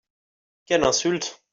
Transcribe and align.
Quelle 0.65 0.83
insulte 0.83 1.43